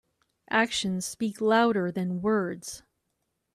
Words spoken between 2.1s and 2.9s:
words.